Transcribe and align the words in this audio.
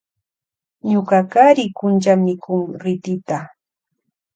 Ñuka 0.89 1.19
kari 1.31 1.65
kuncha 1.77 2.13
mikun 2.23 2.61
ritita. 2.83 3.39